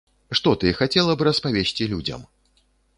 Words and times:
Што 0.39 0.53
ты 0.63 0.71
хацела 0.79 1.13
б 1.21 1.29
распавесці 1.29 1.91
людзям? 1.95 2.29